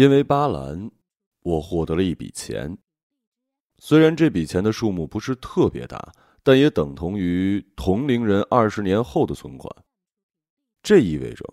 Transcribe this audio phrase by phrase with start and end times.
[0.00, 0.90] 因为巴兰，
[1.42, 2.78] 我获得了一笔钱。
[3.76, 9.70] 虽然这笔钱的数目不是特别大，但也等同于同龄人二十年后的存款。
[10.82, 11.44] 这意味着，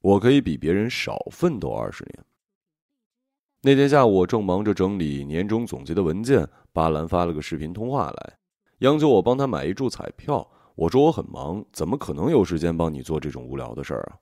[0.00, 2.24] 我可以比别人少奋斗二十年。
[3.62, 8.36] 那天下午，我正忙着整理年终总结的文件，巴兰发了个视频通话来，
[8.78, 10.44] 央求我帮他买一注彩票。
[10.74, 14.18] 我说我很忙，怎么可能有时间帮你做这种无聊的事儿啊？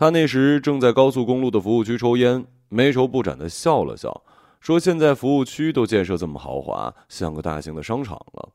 [0.00, 4.22] 他那时正在高速公路的服务区抽烟，眉头不展的笑了笑，
[4.60, 8.50] 说：“现在服务区都建设这么豪华，像个大型的商场了。”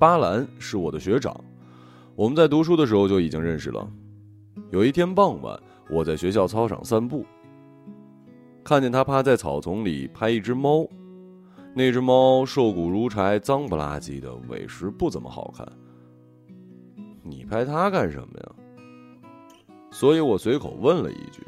[0.00, 1.32] 巴兰是我的学长，
[2.16, 3.88] 我们在读书的时候就已经认识了。
[4.72, 5.56] 有一天傍晚，
[5.88, 7.24] 我在学校操场散步，
[8.68, 10.86] 看见他趴在草丛里拍一只猫，
[11.72, 15.66] 那只猫瘦骨如柴、脏不拉几的，委实不怎么好看。
[17.22, 18.52] 你拍它干什么呀？
[19.90, 21.40] 所以我随口问了一句，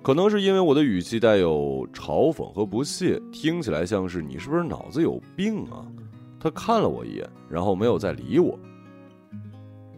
[0.00, 5.84] 可能是因为我的语气带有嘲讽和不屑，听起来像是你是不是脑子有病啊？
[6.40, 8.58] 他看了我一眼，然后没有再理我。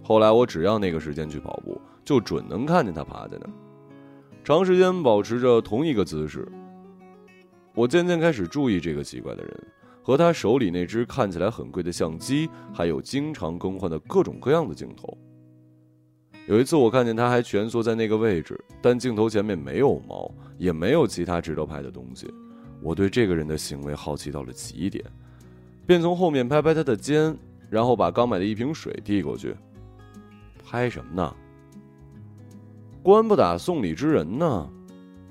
[0.02, 3.52] 后来我只要那个时间去跑步，就准能看见他趴在那儿，
[4.44, 6.46] 长时间保持着同一个姿势。
[7.74, 9.66] 我渐渐开始注意这个奇怪的人
[10.02, 15.16] 和他手里那只看起来很贵的相机，还有经常更换的各种各样的镜头。
[16.46, 22.30] 有一次我看见他还蜷缩在那个位置，但镜头前面没有猫，也没有其他值得拍的东西。
[22.82, 25.02] 我对这个人的行为好奇到了极点。
[25.86, 27.34] 便从后面拍拍他的肩，
[27.70, 29.56] 然后把刚买的一瓶水递过去。
[30.62, 31.34] 拍什么呢？
[33.04, 34.70] 官不打送礼之人呢？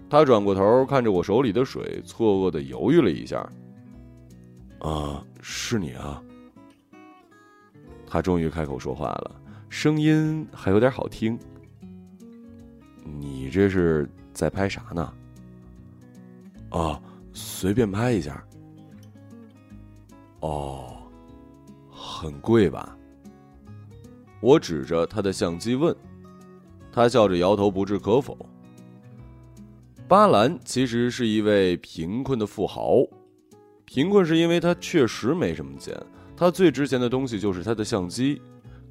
[0.07, 3.39] 他转过头看着我手里的水，错愕的犹豫了一下。
[4.77, 6.21] 啊，是你啊！
[8.05, 9.35] 他终于开口说话了，
[9.69, 11.39] 声音还有点好听。
[13.03, 15.13] 你这是在拍啥呢？
[16.69, 17.01] 啊，
[17.34, 18.45] 随便拍一下。
[20.41, 20.95] 哦，
[21.90, 22.95] 很贵吧？
[24.41, 25.95] 我指着他的相机问，
[26.93, 28.37] 他笑着摇头，不置可否。
[30.07, 32.97] 巴兰其实是一位贫困的富豪，
[33.83, 35.93] 贫困是因为他确实没什么钱。
[36.37, 38.39] 他最值钱的东西就是他的相机，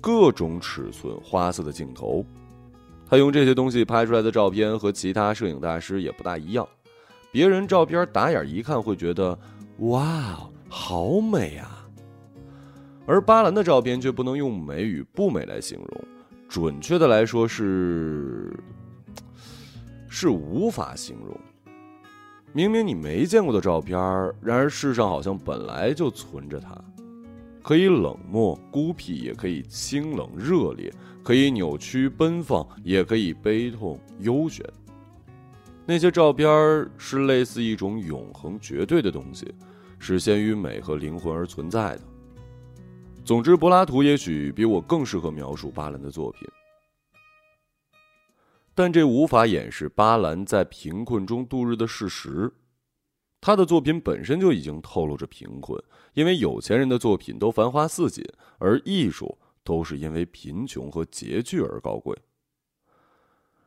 [0.01, 2.27] 各种尺寸、花色的镜头。
[3.09, 6.67] 他用这些东西拍出来的照片和其他摄影大师也不大一样。
[7.31, 9.39] 别人照片打眼一看会觉得，
[9.79, 10.39] 哇！
[10.69, 11.87] 好美啊！
[13.05, 16.05] 而巴兰的照片却不能用美与不美来形容，
[16.53, 18.53] 准确的来说是
[20.07, 21.35] 是无法形容。
[22.53, 23.99] 明明你没见过的照片，
[24.43, 26.79] 然而世上好像本来就存着它，
[27.63, 30.93] 可以冷漠孤僻，也可以清冷热烈，
[31.25, 34.63] 可以扭曲奔放，也可以悲痛悠悬。
[35.87, 36.47] 那些照片
[36.99, 39.51] 是类似一种永恒绝对的东西。
[39.99, 42.03] 是先于美和灵魂而存在的。
[43.25, 46.41] 总之，柏拉图也许比我更适合描述巴兰的作品，
[48.75, 52.53] 但这无法掩饰巴兰在贫困中度日的事实。
[53.41, 55.81] 他的作品本身就已经透露着贫困，
[56.15, 58.25] 因为有钱人的作品都繁花似锦，
[58.59, 62.17] 而艺术都是因为贫穷和拮据而高贵。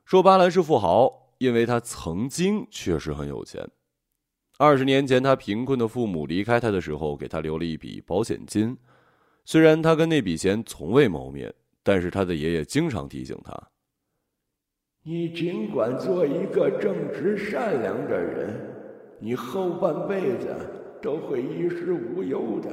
[0.03, 3.65] 说巴兰是富豪，因为他曾经确实很有钱。
[4.57, 8.77] 二十年前，他贫困的父母离开他的时候，给他留了一笔保险金。
[9.45, 13.55] 虽然他跟那笔钱从未谋面，但是他的爷爷经常提醒他
[15.03, 18.75] ：“你尽管做一个正直善良的人，
[19.19, 20.47] 你后半辈子
[20.99, 22.71] 都会衣食无忧的。”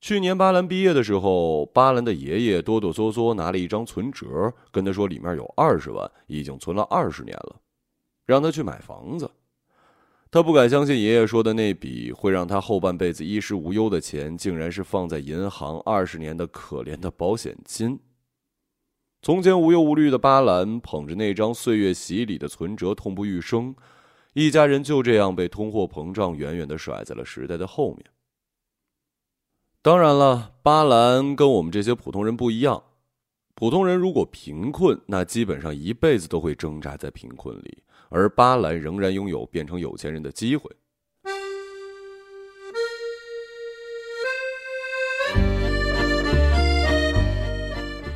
[0.00, 7.60] 去年巴兰毕业的时候，巴兰的爷爷哆哆嗦嗦拿了一张存折，跟他说里面有二十万，已经存了二十年了，
[8.26, 9.30] 让他去买房子。
[10.32, 18.00] 他不敢相信爷爷说的那笔会让他后半辈子衣食无忧的钱，竟然是放在银行二十年的可怜的保险金。
[19.20, 23.76] 从前无忧无虑的巴兰捧着那张岁月洗礼的存折，痛不欲生。
[24.32, 28.06] 一家人就这样被通货膨胀远远的甩在了时代的后面。
[29.82, 32.82] 当然了，巴兰跟我们这些普通人不一样。
[33.54, 37.82] 普通人如果贫困，那基本上一辈子都会挣扎在贫困里。
[38.12, 40.70] 而巴兰仍然拥有变成有钱人的机会。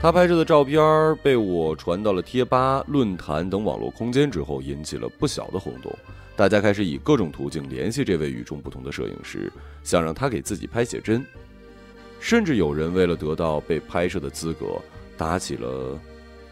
[0.03, 5.91] 他拍摄的照片被我传到了贴吧、论坛等网络空间之后，引起了不小的轰动。
[6.37, 9.51] 大家开始以各种途径联系这位与众不同的摄影师，
[9.83, 11.25] 想让他给自己拍写真。
[12.21, 14.81] 甚至有人为了得到被拍摄的资格，
[15.17, 15.99] 打起了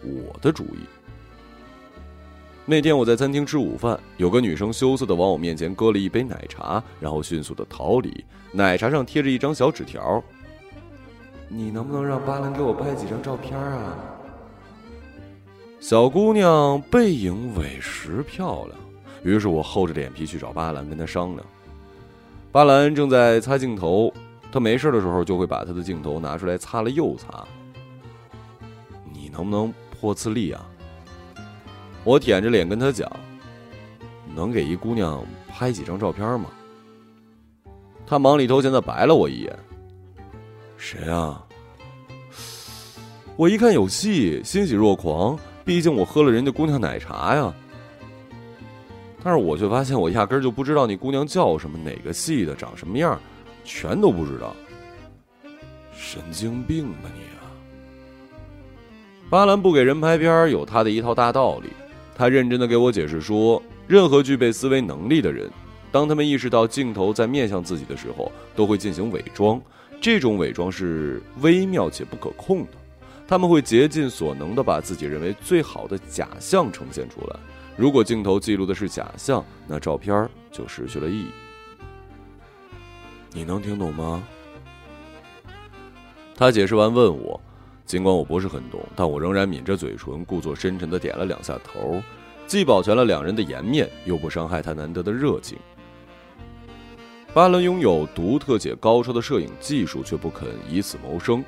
[0.02, 1.03] 我的主意。
[2.66, 8.25] 那天我在餐厅吃午饭，有个女生羞涩的往我面前搁了一杯奶茶，然后迅速的逃离。
[8.52, 10.22] 奶茶上贴着一张小纸条
[11.46, 13.99] ：“你能不能让巴兰给我拍几张照片啊？”
[15.78, 18.78] 小姑娘背影委实漂亮，
[19.22, 21.46] 于是我厚着脸皮去找巴兰跟她商量。
[22.50, 24.10] 巴兰正在擦镜头，
[24.50, 27.44] 她没事的时候就会把她的镜头拿出来擦了又擦。
[29.12, 29.70] 你能不能
[30.00, 30.64] 破次例啊？
[32.04, 33.10] 我舔着脸跟他讲
[34.36, 36.50] ：“能给一姑娘拍几张照片吗？”
[38.06, 39.58] 他忙里偷闲的白了我一眼
[40.76, 41.42] ：“谁啊？”
[43.36, 45.38] 我一看有戏，欣喜若狂。
[45.64, 47.52] 毕竟我喝了人家姑娘奶茶呀。
[49.22, 53.18] 但是我却发现我压根就不知道那姑娘叫什么、哪个系的、长什么样，
[53.64, 54.54] 全都不知道。
[55.96, 57.48] 神经病吧你啊！
[59.30, 61.70] 巴兰不给人拍片有他的一套大道理。
[62.14, 65.50] 他认真的给我解释说，任何具备思维能力的人，
[65.90, 69.61] 当他们意识到镜头在面向自己的时候，都会进行伪装。
[70.00, 72.72] 这种伪装是微妙且不可控的，
[73.26, 77.37] 他们会竭尽所能的把自己认为最好的假象呈现出来。
[77.76, 81.26] 如果镜头记录的是假象，那照片就失去了意义。
[83.32, 84.22] 你能听懂吗？
[86.37, 87.40] 他解释完问我。
[87.86, 92.02] 尽管我不是很懂，但我仍然抿着嘴唇，故作深沉的点了两下头，
[92.46, 95.58] 既保全了两人的颜面，又不伤害他难得的热情。
[97.34, 101.44] 巴伦拥有独特且高超的摄影技术，却不肯以此谋生。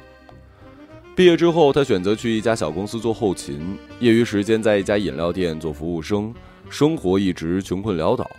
[1.15, 6.35] 毕业之后，他选择去一家小公司做后勤，业余时间在一家饮料店做服务生，
[6.69, 8.31] 生活一直穷困潦倒，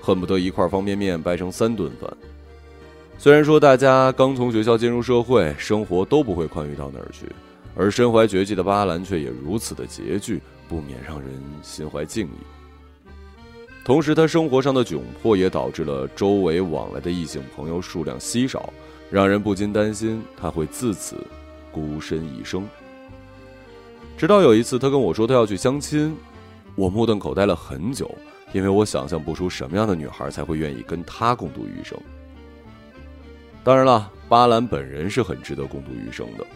[0.00, 2.10] 恨不得一块方便面掰成三顿饭。
[3.20, 7.26] 虽然说大家刚从学校进入社会，生活都不会宽裕到哪儿去，
[7.76, 11.28] 而身怀绝技的巴兰却也如此的拮据，不免让人
[11.60, 12.30] 心怀敬意。
[13.84, 18.72] 同时，他生活上的窘迫也导致了周围往来的异性朋友数量稀少，
[19.10, 21.16] 让人不禁担心他会自此
[21.70, 22.66] 孤身一生。
[24.16, 26.16] 直到有一次，他跟我说他要去相亲，
[26.74, 28.10] 我目瞪口呆了很久，
[28.54, 31.98] 因为我想象不出什么样的女孩才会愿意跟他共度余生。
[33.62, 36.46] 当然了，巴兰本人是很值得共度余生的，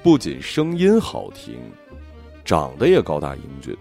[0.00, 1.58] 不仅声音好听，
[2.44, 3.76] 长得也高大英俊。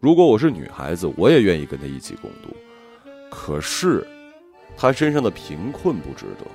[0.00, 2.56] 如果我是女孩子，我也愿意跟他一起共度。
[3.30, 4.06] 可是，
[4.78, 6.46] 他身上的贫困不值得。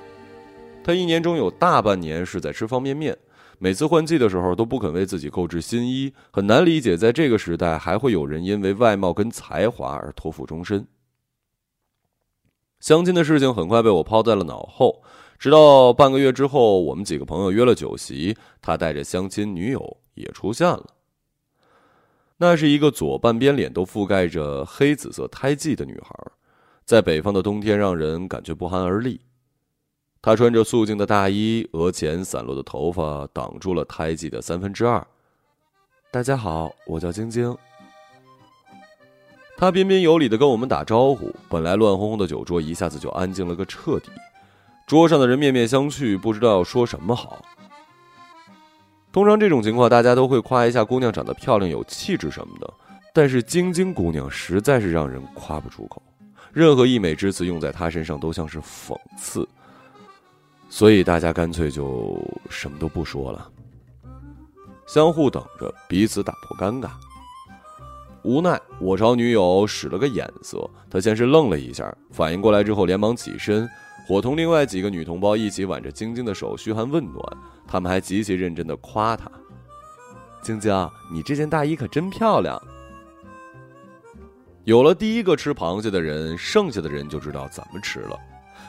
[0.82, 3.16] 他一年中有大半年是在吃方便面，
[3.58, 10.84] 每次换季的时候都不肯为自己购置新衣，很难理解在这个时代还会有人因为外貌跟才华而托付终身。
[12.80, 15.02] 相亲的事情很快被我抛在了脑后。
[15.38, 20.84] 直到半个月之后，我们几个朋友约了酒席，他带着相亲女友也出现了。
[22.36, 26.14] 那是一个左半边脸都覆盖着黑紫色胎记的女孩，
[26.84, 29.20] 在北方的冬天让人感觉不寒而栗。
[30.20, 35.06] 她穿着素净的大衣，额前散落的头发挡住了胎记的三分之二。
[36.10, 37.56] 大家好，我叫晶晶。
[39.60, 44.08] 他彬彬有礼的跟我们打招呼，本来乱哄哄的酒桌一下子就安静了个彻底。
[44.86, 47.44] 桌上的人面面相觑，不知道要说什么好。
[49.12, 52.72] 通常这种情况，大家都会夸一下姑娘长得漂亮、有气质什么的。
[53.12, 56.02] 但是晶晶姑娘实在是让人夸不出口，
[56.54, 59.46] 任何溢美之词用在她身上都像是讽刺。
[60.70, 63.46] 所以大家干脆就什么都不说了，
[64.86, 66.88] 相互等着彼此打破尴尬。
[68.22, 73.68] 无奈，我朝女友使了个眼色，她先是愣了一下，反应过来之后，连忙起身。
[74.06, 77.22] 伙同另外几个女同胞一起挽着晶晶的手嘘寒问暖，
[77.66, 79.30] 他们还极其认真的夸她
[80.42, 82.60] ：“晶晶，你这件大衣可真漂亮。”
[84.64, 88.18] 有了第一个吃螃蟹的人，剩下的人就知道怎么吃了。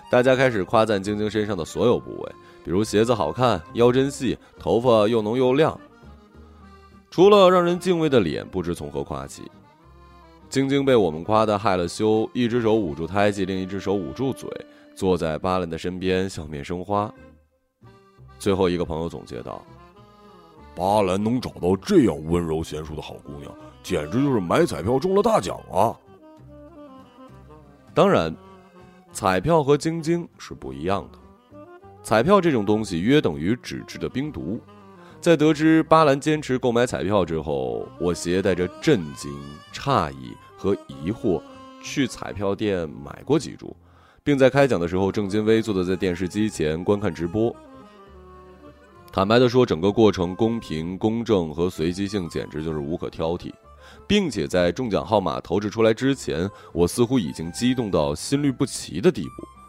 [0.09, 2.31] 大家开始夸赞晶晶身上的所有部位，
[2.63, 5.77] 比如鞋子好看、腰真细、头发又浓又亮。
[7.11, 9.43] 除了让人敬畏的脸，不知从何夸起。
[10.49, 14.49] 晶晶被我们夸得害了羞，一只手捂住胎记，另一只手捂住嘴。
[14.95, 17.13] 坐在巴兰的身边，笑面生花。
[18.39, 19.61] 最后一个朋友总结道
[20.73, 23.53] ：“巴兰能找到这样温柔贤淑的好姑娘，
[23.83, 25.93] 简直就是买彩票中了大奖啊！”
[27.93, 28.33] 当然，
[29.11, 31.19] 彩票和晶晶是不一样的。
[32.03, 34.61] 彩票这种东西约等于纸质的冰毒，
[35.21, 39.31] 在得知巴兰坚持购买彩票之后，我携带着震惊、
[39.71, 41.39] 诧异和疑惑
[41.83, 43.75] 去彩票店买过几注，
[44.23, 47.55] 并在开奖的时候正襟危坐的在电视机前观看直播。
[49.11, 53.51] 坦白的说，整个过程公平、公正和随机性简直就是无可挑剔，
[54.07, 59.60] 并且在中奖号码投掷出来之前，我似乎已经激动到心律不齐的地步。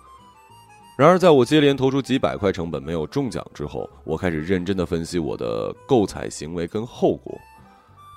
[1.02, 7.36] 然而，在我接连投出几百块成本没有中奖之后，我开始认真的分析我的购彩行为跟后果，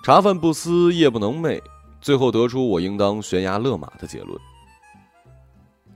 [0.03, 1.59] 茶饭不思，夜不能寐，
[1.99, 4.39] 最后得出我应当悬崖勒马的结论：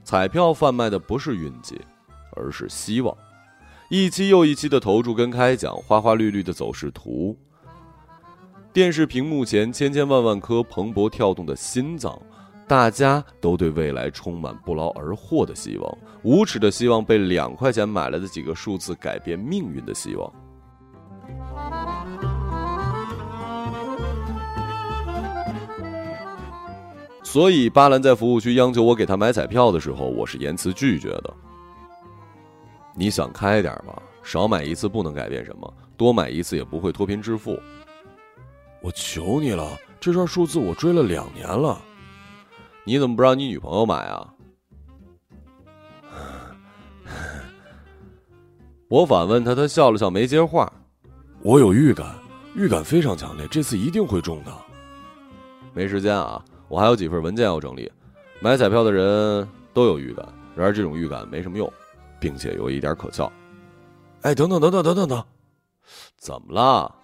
[0.02, 1.80] 彩票贩卖的不是运气，
[2.34, 3.16] 而是希望。
[3.88, 7.38] 一期又一期的投注跟开奖，花花绿绿的走势图，
[8.72, 12.20] 电视屏幕前千千万万颗蓬勃跳动的心脏。
[12.70, 20.32] 大家都对未来充满不劳而获的希望，无耻的希望被两块钱买来的几个数字改变命运的希望。
[27.24, 31.34] 所以，巴兰在服务区央求我给他买彩票的时候，我是严词拒绝的。
[32.94, 37.58] 你想开点吧，少买一次不能改变什么，多买一次也不会脱贫致富。
[38.80, 41.76] 我求你了，这串数字我追了两年了。
[42.84, 44.34] 你怎么不让你女朋友买啊？
[48.88, 50.72] 我反问他，他笑了笑，没接话。
[51.42, 52.18] 我有预感，
[52.54, 54.52] 预感非常强烈，这次一定会中的。
[55.72, 57.90] 没时间啊，我还有几份文件要整理。
[58.40, 61.72] 买彩票的人都有预感，然而这种预感没什么用，
[62.18, 63.30] 并且有一点可笑。
[64.22, 65.24] 哎，等等等等等等等，
[66.16, 66.94] 怎么了？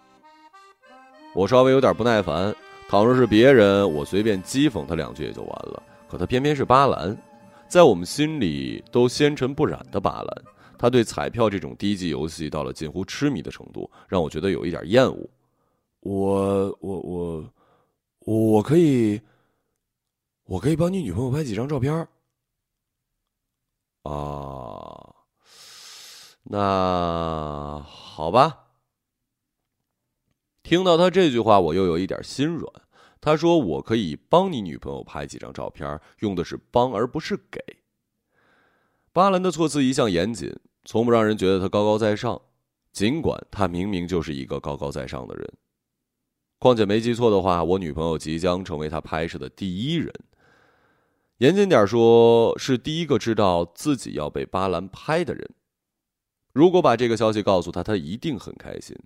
[1.35, 2.55] 我稍微有点不耐烦。
[2.89, 5.83] 倘若是别人，我随便讥讽他两句也就完了。
[6.09, 7.17] 可他偏偏是巴兰，
[7.69, 10.45] 在我们心里都纤尘不染的巴兰，
[10.79, 15.29] 他对彩票这种低级游戏到了近乎痴迷的程度，让我觉得有一点厌恶。
[16.01, 17.53] 我我我
[18.21, 19.21] 我可以，
[20.45, 21.93] 我可以帮你女朋友拍几张照片。
[24.05, 25.13] 啊，
[26.45, 28.66] 那好吧。
[30.67, 32.69] 听到他这句话，我又有一点心软。
[33.21, 37.61] 他说：“我可以帮你女朋友拍几张照片，用的是帮而不是给。”
[39.15, 40.53] 巴兰的措辞一向严谨，
[40.85, 42.43] 从不让人觉得他高高在上，
[42.93, 45.53] 尽管他明明就是一个高高在上的人。
[46.59, 50.13] 况且没记错的话，我女朋友即将成为他拍摄的第一人。
[51.39, 55.49] 严谨点说，是第一个知道自己要被巴兰拍的人。
[56.53, 58.97] 如果把这个消息告诉他，他一定很开心。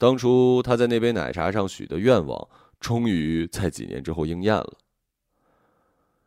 [0.00, 2.48] 当初他在那杯奶茶上许的愿望，
[2.80, 4.78] 终于在几年之后应验了。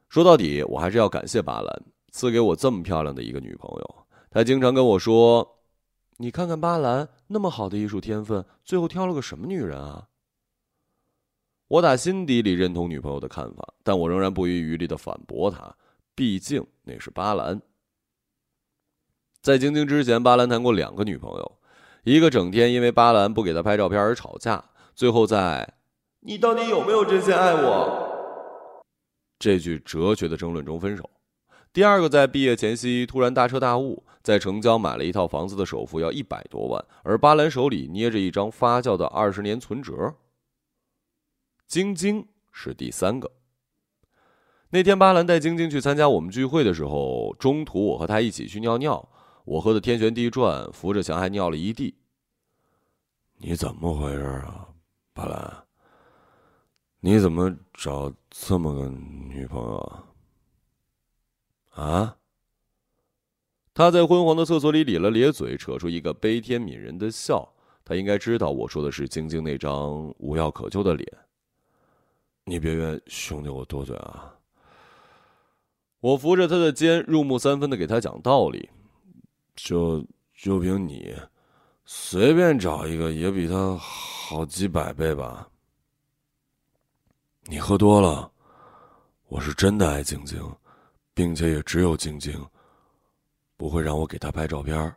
[0.10, 4.06] 说到底，我还是要感谢巴兰赐给我这么漂亮的一个女朋友。
[4.30, 5.58] 他经常跟我说
[6.18, 10.08] ：“你看看巴兰那么好的艺术天分，最后挑了个什么女人啊？”
[11.68, 15.76] 我打心底里认同女朋友的看法，但我仍然不遗余力的反驳她，
[16.14, 17.60] 毕竟那是巴兰。
[19.42, 21.60] 在晶晶之前，巴兰谈过两个女朋友。
[22.04, 25.74] 一个整天因为巴兰不给他拍照片而吵架，最后在
[26.20, 28.10] “你到底有没有真心爱我”
[29.40, 31.10] 这句哲学的争论中分手。
[31.72, 40.16] 第二个在毕业前夕突然大彻大悟，在城郊买了一套房子的首付要一百多万，而巴兰手里捏着一张发酵的二十年存折。
[41.66, 43.32] 晶晶是第三个。
[44.72, 49.08] 那天巴兰带晶晶去参加我们聚会的时候，中途我和他一起去尿尿。
[49.46, 51.96] 我喝的天旋地转，扶着墙还尿了一地。
[53.38, 54.70] 你怎么回事啊，
[55.14, 55.66] 巴兰？
[57.02, 60.06] 你怎么找这么个女朋友
[61.72, 61.84] 啊？
[61.84, 62.18] 啊？
[63.74, 67.54] 他在昏黄的厕所里咧了咧嘴，扯出一个悲天悯人的笑。
[67.84, 71.18] 他应该知道我说的是晶晶那张无药可救的脸。
[72.46, 74.38] 你别怨兄弟我多嘴啊！
[76.00, 78.70] 我扶着他的肩，入木三分的给他讲道理。
[79.56, 80.06] 就
[80.36, 81.16] 就凭你，
[81.86, 85.48] 随便找一个也比他好几百倍吧。
[87.46, 88.32] 你喝多了，
[89.28, 90.40] 我是真的爱晶晶，
[91.14, 92.34] 并且也只有晶晶
[93.58, 94.96] 不会让我给她拍照片。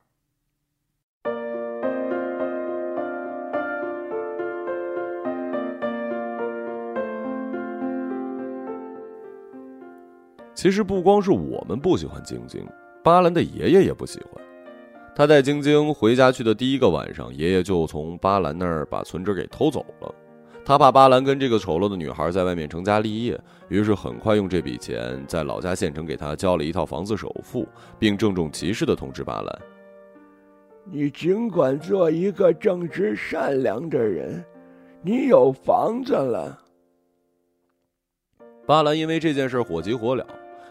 [10.55, 12.67] 其实不光是我们不喜欢晶晶，
[13.05, 14.46] 巴兰的爷爷也不喜欢。
[15.17, 20.15] 他带晶晶回家去的第一个晚上，爷爷就从巴兰那儿把存折给偷走了。
[20.63, 27.67] 他怕巴兰跟这个丑陋的女孩在外面成家立业，于是很快用这笔钱在老家县城给他交了一套房子首付，
[27.99, 29.59] 并郑重其事地通知巴兰
[30.93, 34.45] ：“你尽管做一个正直善良的人，
[35.01, 36.61] 你有房子了。
[38.67, 40.27] 巴兰因为这件事火急火燎，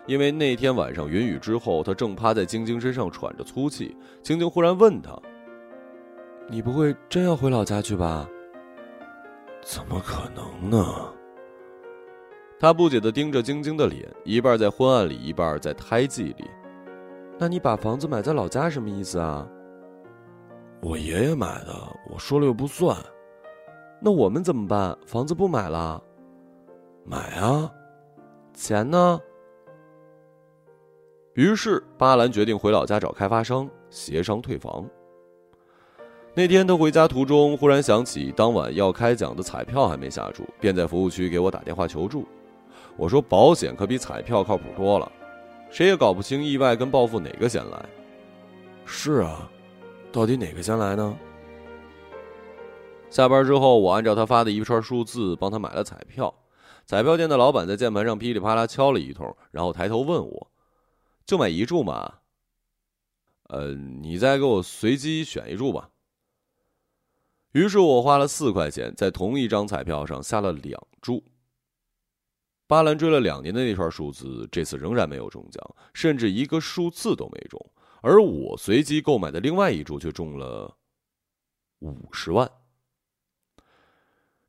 [0.07, 3.97] 因为那天晚上云雨之后，他正趴在晶晶身上喘着粗气。
[4.21, 5.17] 晶晶忽然问他
[6.47, 8.27] ：“你不会真要回老家去吧
[9.65, 10.85] ？”“怎么可能呢？”
[12.59, 16.49] 他不解的盯着晶晶的脸，一半在昏暗里，一半在胎记里。
[17.37, 19.47] “那你把房子买在老家什么意思啊
[20.81, 21.73] ？”“我爷爷买的，
[22.11, 22.95] 我说了又不算。
[23.99, 24.95] ”“那我们怎么办？
[25.07, 26.01] 房子不买了
[27.03, 27.71] ？”“买啊。”
[28.53, 29.19] 钱呢？
[31.35, 34.89] 于是巴兰决定回老家找开发商协商退房。
[36.33, 42.25] 那天他回家途中，忽然想起当晚要开奖的彩票还没下注，便在服务区给我打电话求助。
[42.95, 45.11] 我说：“保险可比彩票靠谱多了，
[45.69, 47.85] 谁也搞不清意外跟报复哪个先来。”
[48.85, 49.49] 是啊，
[50.13, 51.17] 到底哪个先来呢？
[53.09, 56.33] 下班之后，我按照他发的一串数字帮他买了彩票。
[56.85, 60.47] 彩票店的老板在键盘上噼里啪啦敲了一通，然后抬头问我
[61.25, 62.19] ：“就买一注嘛
[63.49, 65.91] ？”“呃，你再给我随机选一注吧。”
[67.53, 71.23] 于是我花了四块钱在同一张彩票上下了两注。
[72.67, 75.63] 巴兰追了两年的那串数字，这次仍然没有中奖，
[75.93, 77.63] 甚至一个数字都没中，
[78.01, 80.75] 而我随机购买的另外一注却中了
[81.79, 82.51] 五十万。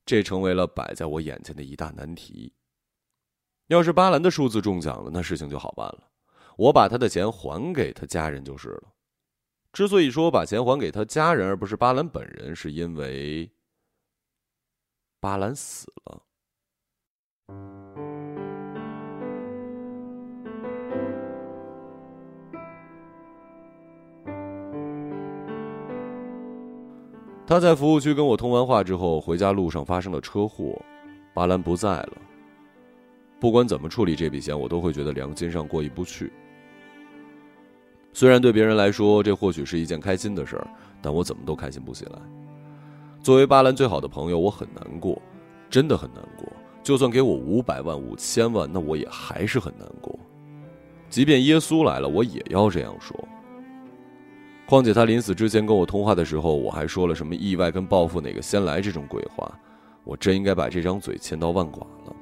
[0.06, 2.54] 这成为了摆在我眼前的一大难题。
[3.66, 6.10] 要是巴兰的数字中奖了，那事情就好办了，
[6.56, 8.82] 我把他的钱还给他家人就是了。
[9.72, 13.50] 之所以说把钱还给他家人，而不是巴兰本人，是因为
[15.20, 16.22] 巴兰死了。
[27.46, 30.80] 他在服务区跟我通完话之后，回家路上发生了车祸，
[31.34, 32.12] 巴兰不在了。
[33.38, 36.32] 不管怎么处理这笔钱，我都会觉得良心上过意不去。
[38.16, 40.66] 虽然对别人来说这或许是一件开心的事儿，
[41.02, 42.12] 但我怎么都开心不起来。
[43.22, 45.20] 作为巴兰最好的朋友，我很难过，
[45.68, 46.50] 真的很难过。
[46.82, 50.18] 就算给我五百万、五千万，那我也还是很难过。
[51.10, 53.14] 即便耶稣来了，我也要这样说。
[54.66, 59.46] 况且他临死之前跟我通话的时候，我还说了什么意外跟报复哪个先来这种鬼话，
[60.04, 62.15] 我真应该把这张嘴千刀万剐了。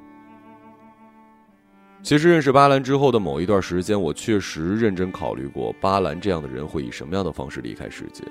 [2.04, 8.22] 其实认识巴兰之后的某一段时间，我确实认真考虑过巴兰这样的人会以什么样的方式离开世界。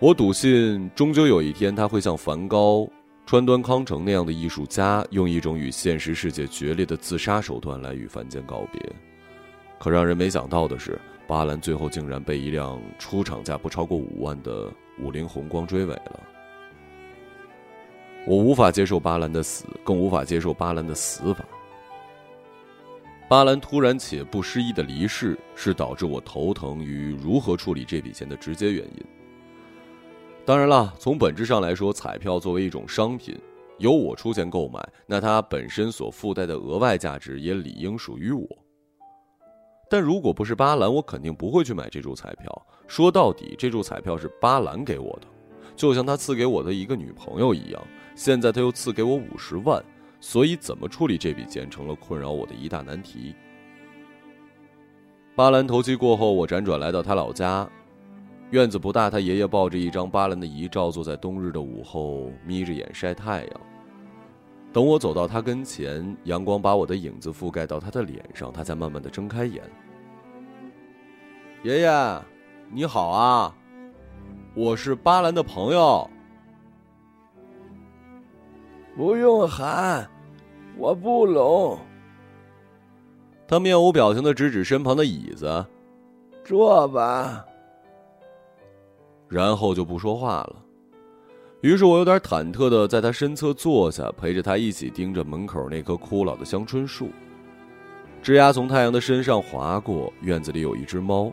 [0.00, 2.84] 我笃信，终究有一天他会像梵高、
[3.26, 8.92] 川端康成那样的艺术家，用一种与现实世界决裂的自杀手段来与凡间告别。
[9.78, 11.00] 可让人没想到的是。
[11.26, 16.20] 巴兰最后竟然被一辆出厂价不超过五万的五菱宏光追尾了。
[18.26, 21.42] 我无法接受巴兰的死，更无法接受巴兰的死法。
[23.34, 29.04] 巴兰突然且不失意的离世，是导致我头疼于如何处理这笔钱的直接原因。
[30.44, 33.36] 当然了，从本质上来说，彩票作为一种商品，
[33.78, 38.46] 由我出钱购买，那它本身所附带的额外价值也理应属于我。
[39.90, 42.66] 但如果不是巴兰，我肯定不会去买这注彩票。
[42.86, 45.26] 说到底，这注彩票是巴兰给我的，
[45.74, 47.82] 就像他赐给我的一个女朋友一样。
[48.14, 49.84] 现在他又赐给我五十万，
[50.26, 53.36] 所以怎么处理这笔钱成了困扰我的一大难题。
[55.36, 57.68] 巴兰头七过后，我辗转来到他老家，
[58.48, 63.60] 院子不大，他爷爷抱着一张巴兰的遗照，坐在冬日的午后，眯着眼晒太阳。
[64.72, 69.62] 等我走到他跟前，阳光把我的影子覆盖到他的脸上，他才慢慢的睁开眼。
[71.62, 72.22] 爷爷，
[72.72, 73.54] 你好啊，
[74.54, 76.08] 我是巴兰的朋友。
[78.96, 80.08] 不用喊，
[80.76, 81.78] 我不聋。
[83.46, 85.64] 他面无表情的指指身旁的椅子，
[86.42, 87.44] 坐吧。
[89.28, 90.56] 然后就不说话了。
[91.60, 97.08] 于是我有点忐忑的在他身侧坐下，陪着他一起盯着门口那棵枯老的香椿树。
[98.22, 101.32] 枝丫从太阳的身上划过，院子里有一只猫，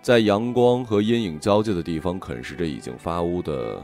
[0.00, 3.82] 在阳光和阴影交界的地方啃食着已经发乌的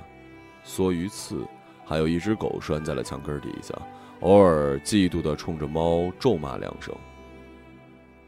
[0.64, 1.46] 梭鱼刺，
[1.84, 3.74] 还有一只狗拴在了墙根底下，
[4.20, 6.94] 偶尔嫉妒的冲着猫咒骂两声。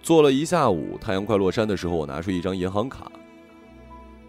[0.03, 3.11] 坐了一下午，太阳快落山的时候，我拿出一张银行卡。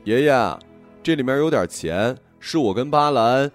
[0.03, 0.59] 爷爷，
[1.03, 2.17] 这里面有点钱。
[2.43, 3.51] 是我跟巴兰，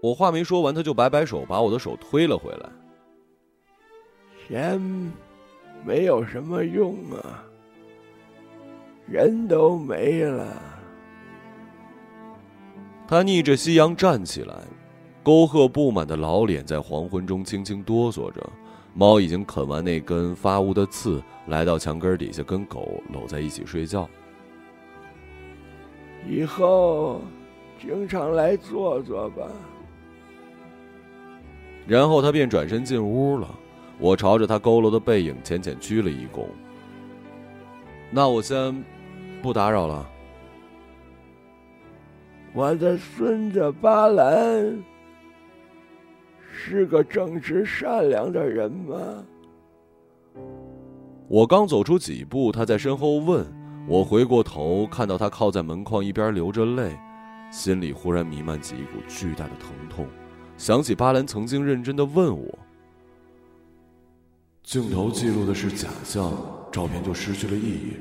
[0.00, 2.70] 我话没说完，他就摆摆手，把我的手推了回来。
[4.48, 4.80] 钱
[5.84, 7.44] 没有什么用啊，
[9.06, 10.46] 人都没了。
[13.06, 14.54] 他逆着夕阳站起来，
[15.26, 18.48] 沟壑布满的老脸在黄昏中轻轻哆嗦着。
[18.94, 24.08] 猫已经啃完那根发乌的刺，来到墙根底下跟狗搂在一起睡觉。
[26.28, 27.20] 以后
[27.82, 29.48] 经常来坐坐吧。
[31.88, 33.52] 然后他便转身进屋了。
[33.98, 36.46] 我朝着他佝偻的背影浅浅鞠了一躬。
[38.12, 38.80] 那我先
[39.42, 40.08] 不打扰了。
[42.54, 44.78] 我的孙子巴兰
[46.68, 49.24] 是个正直善良的人吗？
[51.28, 53.46] 我刚走出几步，他在身后问。
[53.86, 56.98] 我回过头，看到他靠在门框一边流着泪，
[57.52, 60.08] 心里忽然弥漫起一股巨大的疼痛。
[60.56, 62.58] 想起巴兰曾经认真的问我
[64.64, 66.32] ：“镜头记录的是假象，
[66.72, 67.92] 照片就失去了意义，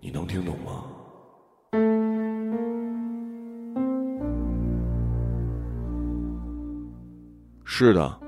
[0.00, 0.84] 你能听懂吗？”
[7.82, 8.20] 是的，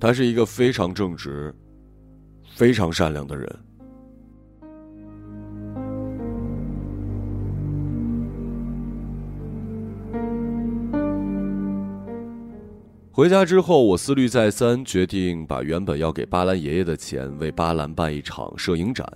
[0.00, 1.54] 他是一个非常正直、
[2.56, 3.48] 非常善良的人。
[13.12, 19.06] 回家之后，我思虑再三，决定把原本要给巴兰爷爷的钱为巴兰办一场摄影展。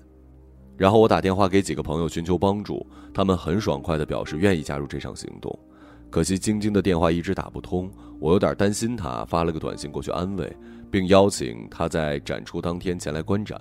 [0.77, 5.59] 然后我打电话给几个朋友寻求帮助，他们很爽快地表示愿意加入这场行动。
[6.11, 7.90] 可惜晶晶的电话一直打不通，
[8.21, 10.57] 我有点担心她，发了个短信过去安慰，
[10.90, 13.61] 并邀请她在展出当天前来观展。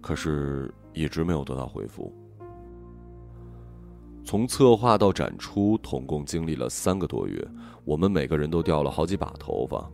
[0.00, 2.10] 可是，一直没有得到回复。
[4.24, 7.46] 从策划到展出，总共经历了三个多月，
[7.84, 9.90] 我们每个人都掉了好几把头发。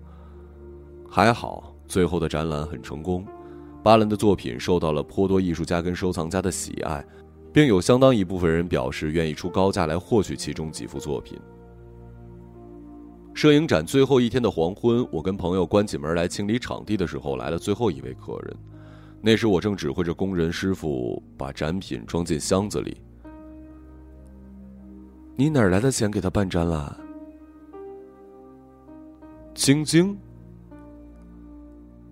[1.08, 3.26] 还好，最后的展览很成功，
[3.82, 7.04] 巴兰的作品受到了颇多艺术家跟收藏家的喜爱，
[7.56, 11.40] 并有相当一部分人表示愿意出高价来获取其中几幅作品。
[13.32, 18.54] 摄影展最后一天的黄昏，我跟朋友关起门来清理场地的时候，来了最后一位客人。
[19.22, 22.94] 那时我正指挥着工人师傅把展品装进箱子里。
[25.34, 26.94] 你哪来的钱给他办展览？
[29.54, 30.14] 晶晶，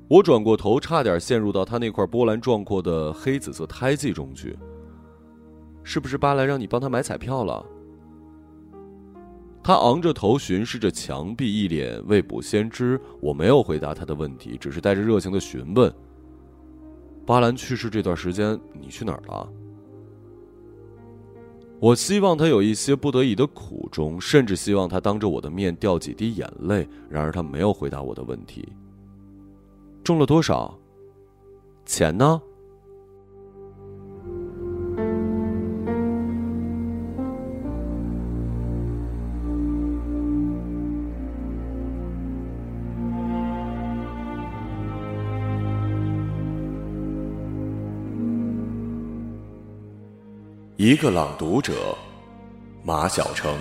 [0.09, 4.57] 我转过头，差点陷入到他那块波澜壮阔的黑紫色胎记中去。
[5.84, 7.64] 是不是巴兰让你帮他买彩票了？
[9.62, 13.00] 他昂着头巡视着墙壁，一脸未卜先知。
[13.20, 15.92] 我没有回答他的问题，只是带着热情的询问
[17.24, 19.48] ：“巴兰去世这段时间，你去哪儿了？”
[21.80, 26.86] 我希望他有一些不得已的苦衷，甚至希望他当着我的面掉几滴眼泪。
[27.08, 28.68] 然而他没有回答我的问题。
[30.02, 30.78] 中了多少？
[31.86, 32.40] 钱呢？
[50.94, 51.98] 一个朗读者，
[52.85, 53.59] 马晓成。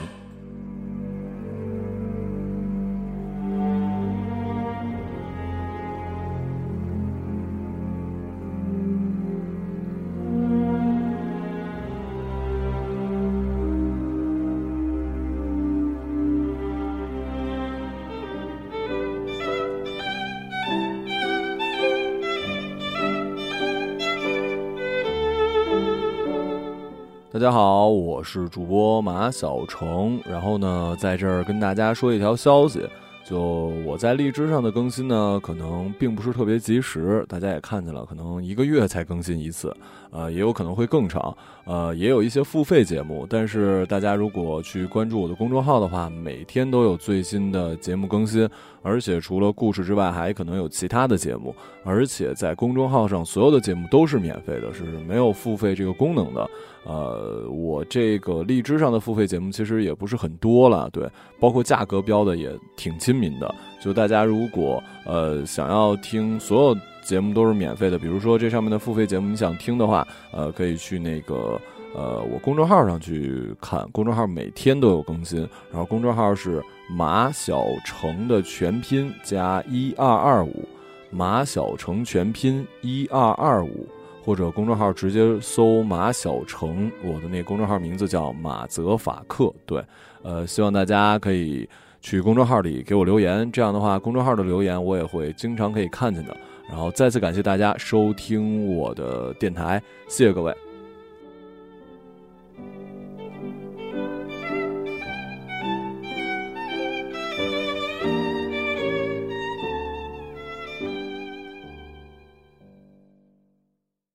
[27.33, 30.21] 大家好，我是主播马小成。
[30.23, 32.87] 然后呢，在这儿跟大家说一条消息，
[33.25, 33.41] 就
[33.87, 37.25] 我在荔枝上的更新呢，可能并不是特别及时。
[37.27, 39.75] 大家也看见了，可能一个月才更新一次，
[40.13, 41.35] 呃，也有可能会更长。
[41.65, 48.47] 呃，也有一些付费节目，但是大家如果去关注我的公众号的话，每天都有最新的节目更新。
[48.81, 51.55] 而且除了故事之外，还可能有其他的节目。
[51.85, 56.49] 而且在公众号上，所有的节目都是免费的，是没有付费这个功能的。
[56.85, 63.55] 呃，我这个荔枝上的付费节目其实也不是很多了，对，包括价格标的也挺亲民的。
[63.81, 71.59] 就大家如果呃想要听所有节目都是免费的，比如说这上面的付费节目你想听的话，呃，可以去那个。
[71.95, 75.47] 呃，我公众号上去看，公众号每天都有更新。
[75.71, 80.67] 然后公众号是马小成的全拼加一二二五，
[81.11, 83.87] 马小成全拼一二二五，
[84.25, 89.53] 或者公众号直接搜马小成，我的那公众号名字叫马泽法克。
[89.67, 89.79] 对，
[90.23, 91.69] 呃，希望大家可以
[92.01, 96.35] 去公众号里给我留言，这样的话，公众号的留言我也会经常可以看见的。
[96.67, 100.53] 然后再次感谢大家收听我的电台，谢谢各位。